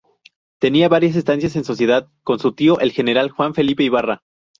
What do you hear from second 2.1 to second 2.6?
con su